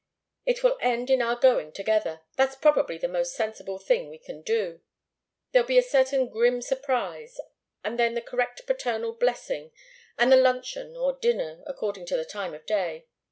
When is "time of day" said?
12.25-13.05